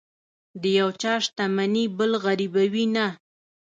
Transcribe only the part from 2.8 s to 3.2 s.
نه.